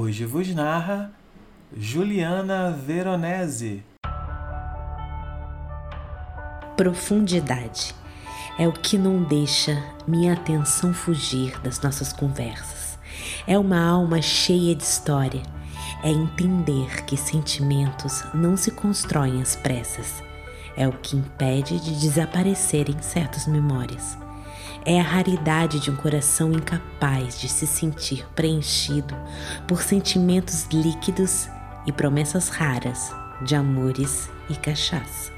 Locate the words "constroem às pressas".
18.70-20.22